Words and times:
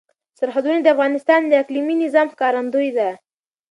سرحدونه 0.39 0.79
د 0.81 0.87
افغانستان 0.95 1.41
د 1.47 1.51
اقلیمي 1.63 1.95
نظام 2.03 2.27
ښکارندوی 2.33 2.89
ده. 2.97 3.09